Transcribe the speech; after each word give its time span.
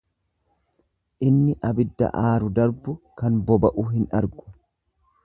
Namni 1.25 1.53
ibidda 1.69 2.09
aaru 2.23 2.49
darbu 2.61 2.97
kan 3.21 3.37
boba'u 3.51 3.85
hin 3.93 4.09
argu. 4.23 4.49